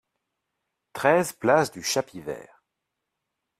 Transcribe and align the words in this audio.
treize 0.93 1.31
place 1.31 1.69
du 1.69 1.83
Champivert 1.83 2.63